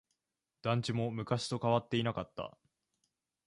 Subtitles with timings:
[0.63, 2.57] 団地も昔と変わっていなかった。